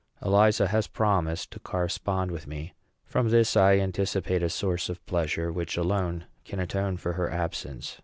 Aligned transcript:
Eliza 0.23 0.65
has 0.69 0.87
promised 0.87 1.51
to 1.51 1.59
correspond 1.59 2.31
with 2.31 2.47
me. 2.47 2.73
From 3.05 3.29
this 3.29 3.55
I 3.55 3.77
anticipate 3.77 4.41
a 4.41 4.49
source 4.49 4.89
of 4.89 5.05
pleasure 5.05 5.51
which 5.51 5.77
alone 5.77 6.25
can 6.43 6.57
atone 6.59 6.97
for 6.97 7.13
her 7.13 7.29
absence. 7.29 7.99